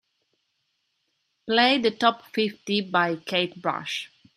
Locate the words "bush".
3.61-4.09